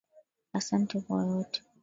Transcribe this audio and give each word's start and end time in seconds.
Asante 0.53 0.99
kwa 1.01 1.25
yote. 1.27 1.61